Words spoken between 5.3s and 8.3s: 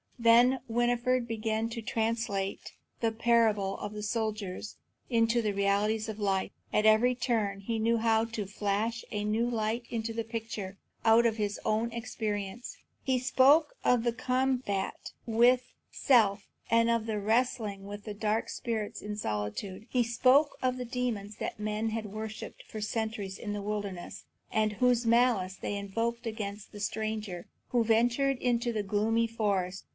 the realities of life. At every turn he knew how